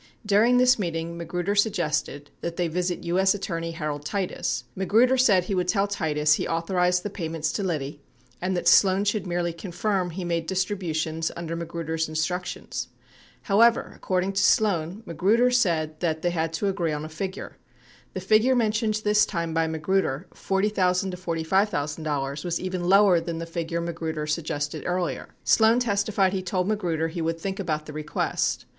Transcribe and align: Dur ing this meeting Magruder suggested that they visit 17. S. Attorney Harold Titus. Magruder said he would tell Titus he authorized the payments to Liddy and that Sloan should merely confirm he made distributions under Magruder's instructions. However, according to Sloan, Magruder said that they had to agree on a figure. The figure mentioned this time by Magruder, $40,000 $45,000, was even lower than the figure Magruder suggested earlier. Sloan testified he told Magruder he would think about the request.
Dur 0.25 0.43
ing 0.45 0.57
this 0.57 0.79
meeting 0.79 1.15
Magruder 1.15 1.53
suggested 1.53 2.31
that 2.41 2.55
they 2.55 2.67
visit 2.67 3.03
17. 3.05 3.17
S. 3.19 3.33
Attorney 3.35 3.71
Harold 3.73 4.03
Titus. 4.03 4.63
Magruder 4.75 5.15
said 5.15 5.43
he 5.43 5.53
would 5.53 5.67
tell 5.67 5.85
Titus 5.87 6.33
he 6.33 6.47
authorized 6.47 7.03
the 7.03 7.09
payments 7.11 7.51
to 7.51 7.61
Liddy 7.61 8.01
and 8.41 8.57
that 8.57 8.67
Sloan 8.67 9.03
should 9.05 9.27
merely 9.27 9.53
confirm 9.53 10.09
he 10.09 10.25
made 10.25 10.47
distributions 10.47 11.31
under 11.35 11.55
Magruder's 11.55 12.09
instructions. 12.09 12.87
However, 13.43 13.93
according 13.95 14.33
to 14.33 14.41
Sloan, 14.41 15.03
Magruder 15.05 15.51
said 15.51 15.99
that 15.99 16.23
they 16.23 16.31
had 16.31 16.51
to 16.53 16.67
agree 16.67 16.93
on 16.93 17.05
a 17.05 17.07
figure. 17.07 17.57
The 18.15 18.21
figure 18.21 18.55
mentioned 18.55 19.01
this 19.03 19.23
time 19.27 19.53
by 19.53 19.67
Magruder, 19.67 20.25
$40,000 20.33 21.13
$45,000, 21.13 22.43
was 22.43 22.59
even 22.59 22.89
lower 22.89 23.19
than 23.19 23.37
the 23.37 23.45
figure 23.45 23.81
Magruder 23.81 24.25
suggested 24.25 24.81
earlier. 24.87 25.35
Sloan 25.43 25.79
testified 25.79 26.33
he 26.33 26.41
told 26.41 26.67
Magruder 26.67 27.07
he 27.09 27.21
would 27.21 27.39
think 27.39 27.59
about 27.59 27.85
the 27.85 27.93
request. 27.93 28.65